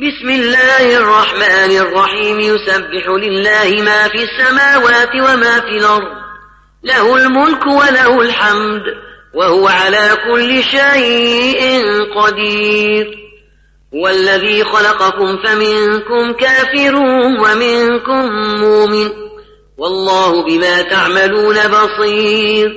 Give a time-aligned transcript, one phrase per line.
[0.00, 2.40] بسم الله الرحمن الرحيم.
[2.40, 6.16] يسبح لله ما في السماوات وما في الأرض.
[6.84, 8.82] له الملك وله الحمد.
[9.34, 11.82] وهو على كل شيء
[12.22, 13.06] قدير.
[14.02, 16.96] والذي خلقكم فمنكم كافر
[17.42, 18.28] ومنكم
[18.60, 19.10] مؤمن.
[19.78, 22.68] والله بما تعملون بصير.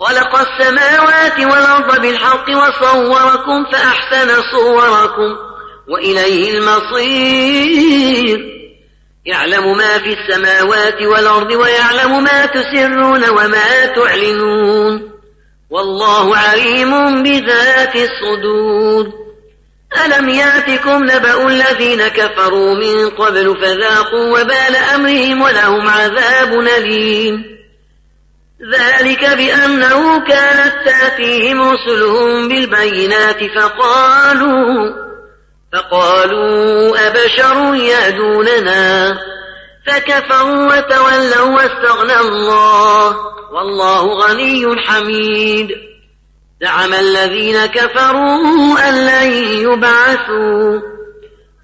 [0.00, 5.55] خلق السماوات والأرض بالحق وصوركم فأحسن صوركم.
[5.88, 8.38] وإليه المصير.
[9.26, 15.10] يعلم ما في السماوات والأرض ويعلم ما تسرون وما تعلنون.
[15.70, 19.12] والله عليم بذات الصدور.
[20.04, 27.56] ألم يأتكم نبأ الذين كفروا من قبل فذاقوا وبال أمرهم ولهم عذاب أليم.
[28.72, 35.05] ذلك بأنه كانت تأتيهم رسلهم بالبينات فقالوا
[35.76, 39.18] فقالوا أبشر يهدوننا
[39.86, 43.16] فكفروا وتولوا واستغنى الله
[43.52, 45.68] والله غني حميد
[46.62, 49.32] زعم الذين كفروا أن لن
[49.62, 50.80] يبعثوا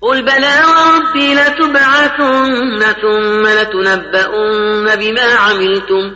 [0.00, 0.62] قل بلى
[0.96, 6.12] ربي لتبعثن ثم لتنبؤن بما عملتم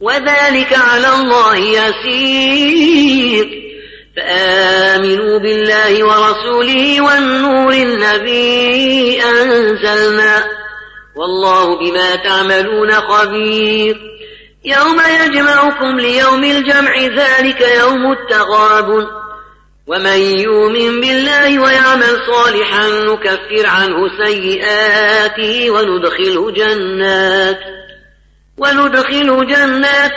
[0.00, 3.59] وذلك على الله يسير
[4.16, 10.44] فآمنوا بالله ورسوله والنور الذي أنزلنا.
[11.16, 13.96] والله بما تعملون خبير.
[14.64, 18.88] يوم يجمعكم ليوم الجمع ذلك يوم التغاب
[19.86, 27.79] ومن يؤمن بالله ويعمل صالحا نكفر عنه سيئاته وندخله جنات.
[28.60, 30.16] وندخل جنات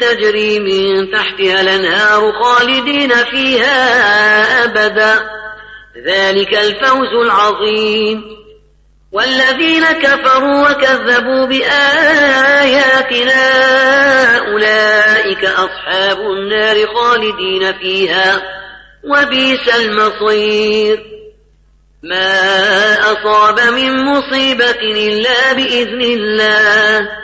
[0.00, 5.20] تجري من تحتها الأنهار خالدين فيها أبدا.
[6.06, 8.24] ذلك الفوز العظيم.
[9.12, 13.32] والذين كفروا وكذبوا بآياتنا
[14.38, 18.42] أولئك أصحاب النار خالدين فيها.
[19.04, 21.04] وبئس المصير.
[22.02, 27.23] ما أصاب من مصيبة إلا بإذن الله.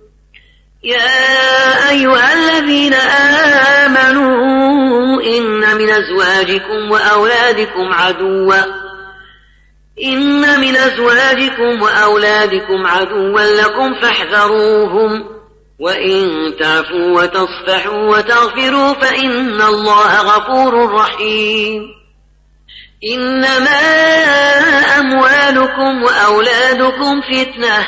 [0.83, 4.31] يا أيها الذين آمنوا
[5.23, 8.55] إن من أزواجكم وأولادكم عدوا.
[10.03, 15.23] إن من أزواجكم وأولادكم عدوا لكم فاحذروهم.
[15.79, 21.81] وإن تعفوا وتصفحوا وتغفروا فإن الله غفور رحيم.
[23.13, 23.79] إنما
[24.99, 27.87] أموالكم وأولادكم فتنة.